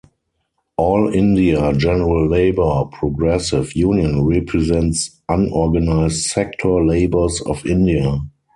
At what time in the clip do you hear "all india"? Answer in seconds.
0.77-1.73